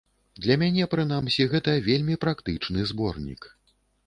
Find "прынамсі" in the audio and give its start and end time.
0.93-1.47